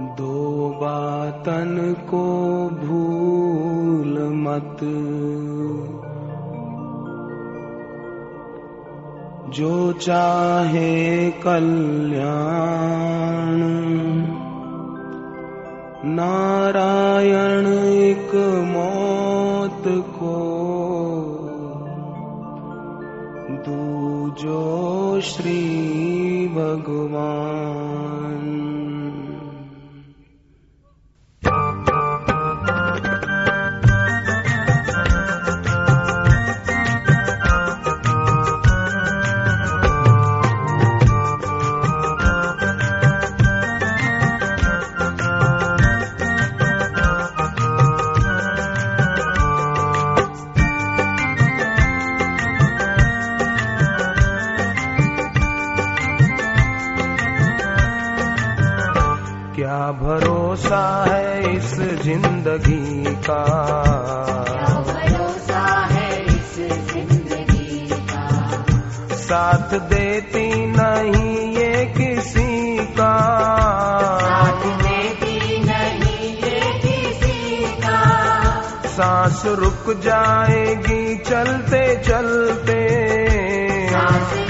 [0.00, 2.26] दो बातन को
[2.68, 4.78] भूल मत।
[9.54, 12.94] जो चाहे कल्याण।
[16.06, 18.34] नारायण एक
[18.66, 20.54] मौत को
[23.50, 25.64] दूजो श्री
[26.48, 27.43] भगवान
[61.04, 63.42] है इस ज़िंदगी का।
[64.88, 66.54] भरोसा है इस
[66.92, 68.26] ज़िंदगी का।
[69.16, 73.12] साथ देती नहीं ये किसी का।
[74.22, 78.00] साथ देती नहीं ये किसी का।
[78.88, 82.80] सांस रुक जाएगी चलते चलते।
[83.90, 84.43] सांस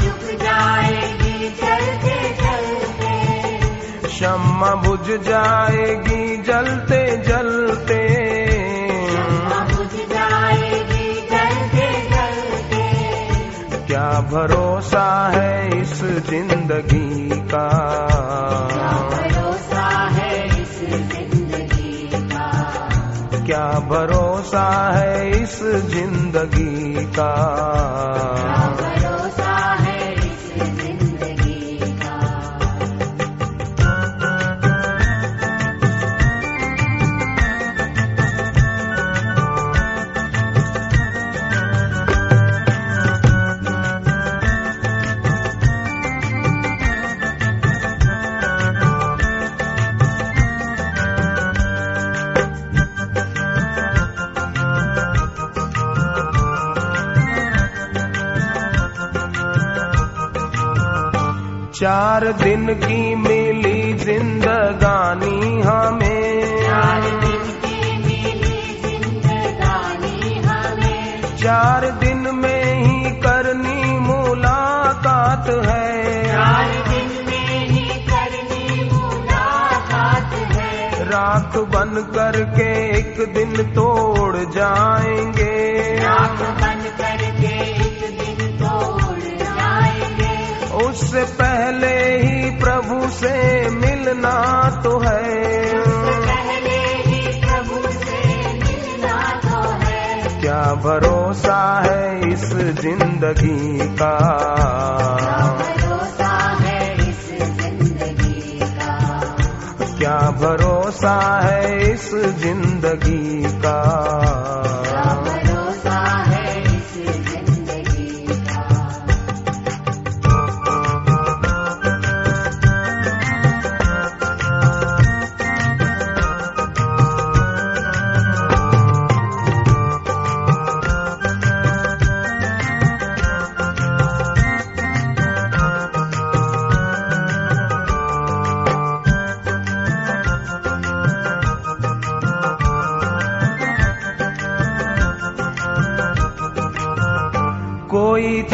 [4.64, 7.98] शम्मा बुझ जाएगी जलते जलते।
[13.86, 15.94] क्या भरोसा है इस
[16.28, 17.68] ज़िंदगी का?
[23.46, 25.58] क्या भरोसा है इस
[25.92, 27.32] ज़िंदगी का?
[61.74, 72.84] चार दिन की मिली जिंदगानी हमें। चार दिन की मिली जिंदगानी हमें। चार दिन में
[72.84, 83.34] ही करनी मुलाकात है। चार दिन में ही करनी मुलाकात है। राख बन करके एक
[83.34, 85.64] दिन तोड़ जाएँगे।
[101.80, 102.44] है इस
[102.80, 104.14] ज़िंदगी का।
[109.98, 113.78] क्या भरोसा है इस ज़िंदगी का?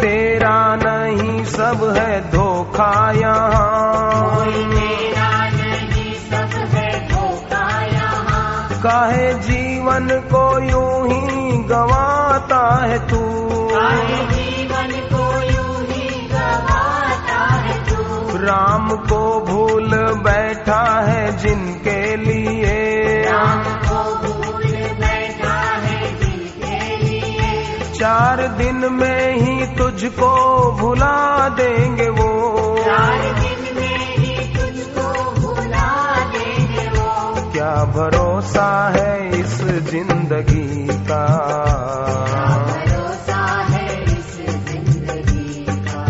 [0.00, 10.08] तेरा नहीं सब है धोखा यहाँ। कोई मेरा नहीं सब है धोखा यहाँ। काहे जीवन
[10.08, 13.40] को यूँ ही गवाता है तू?
[14.32, 18.36] जीवन को यूँ ही गवाता है तू?
[18.38, 21.99] राम को भूल बैठा है जिनके
[28.60, 30.30] दिन में ही तुझको
[30.72, 32.30] भुला देंगे वो।
[32.84, 35.06] चार दिन में ही तुझको
[35.40, 35.90] भुला
[36.32, 39.56] देंगे वो। क्या भरोसा है इस
[39.90, 41.24] ज़िंदगी का?
[42.66, 44.36] भरोसा है इस
[44.68, 46.04] ज़िंदगी का?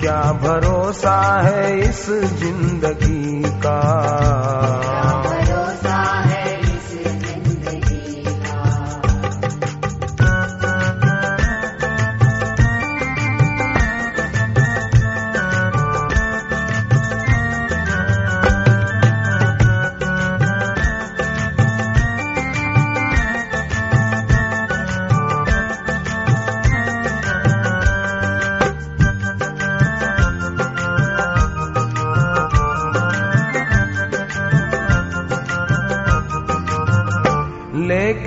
[0.00, 2.06] क्या भरोसा है इस
[2.40, 3.80] ज़िंदगी का?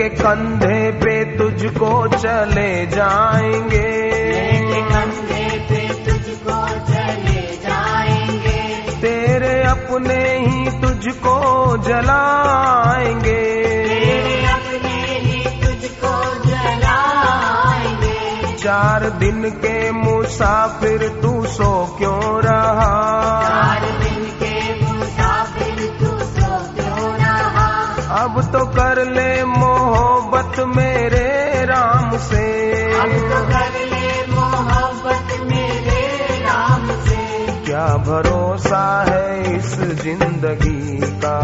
[0.09, 3.91] कंधे पे तुझको चले जाएँगे।
[4.81, 13.43] कंधे पे तुझको चले जाएँगे। तेरे अपने ही तुझको जलाएँगे।
[13.87, 23.49] तेरे अपने ही तुझको जलाएँगे। चार दिन के मुसाफिर तू सो क्यों रहा?
[23.49, 27.67] चार दिन के मुसाफिर तू सो क्यों रहा?
[28.23, 28.88] अब तो कर
[39.99, 41.37] ज़िंदगी का।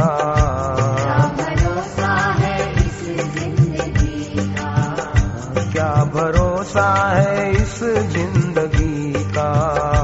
[5.74, 7.80] क्या भरोसा है इस
[8.14, 9.95] ज़िंदगी का?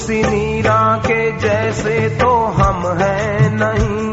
[0.00, 4.08] तुलसी नीरा के जैसे तो हम हैं नहीं।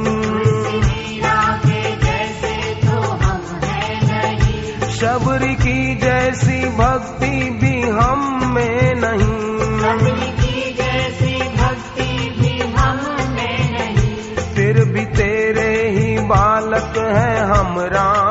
[4.91, 8.21] शबरी की जैसी भक्ति भी हम
[8.53, 12.99] में नहीं की जैसी भक्ति भी हम
[13.31, 14.15] में नहीं।
[14.55, 18.26] फिर भी तेरे ही बालक हैं हम राम।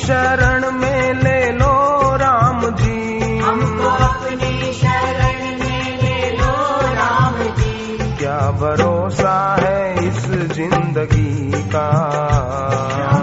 [0.00, 1.72] शरण में ले लो
[2.16, 6.54] राम जी। हमको अपनी शरण में ले लो
[6.94, 10.22] राम जी। क्या भरोसा है इस
[10.54, 11.88] ज़िंदगी का?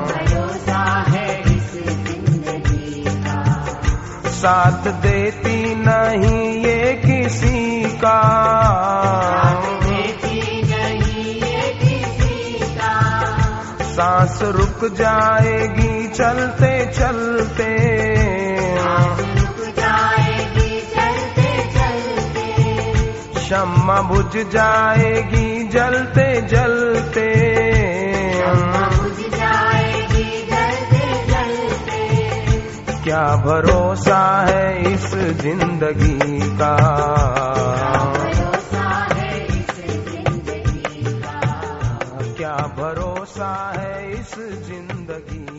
[0.07, 1.71] भरोसा है इस
[2.05, 3.39] ज़िंदगी का?
[4.37, 8.19] साथ देती नहीं ये किसी का।
[9.83, 12.93] देती नहीं ये किसी का।
[13.87, 15.86] सांस रुक जाएगी
[16.17, 17.65] चलते चलते।
[19.39, 22.45] रुक जाएगी चलते चलते।
[23.39, 27.27] शम्मा बुझ जाएगी जलते जलते।
[33.03, 35.09] क्या भरोसा है इस
[35.41, 36.73] ज़िंदगी का?
[38.17, 39.77] भरोसा है इस
[40.09, 41.35] ज़िंदगी का?
[42.37, 44.35] क्या भरोसा है इस
[44.67, 45.56] ज़िंदगी